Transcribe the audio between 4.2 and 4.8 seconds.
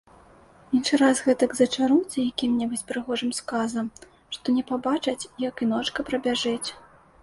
што не